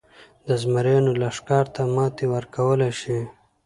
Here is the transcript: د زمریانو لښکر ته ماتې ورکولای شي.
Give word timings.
د 0.47 0.49
زمریانو 0.61 1.11
لښکر 1.21 1.65
ته 1.75 1.81
ماتې 1.95 2.25
ورکولای 2.33 2.91
شي. 3.01 3.19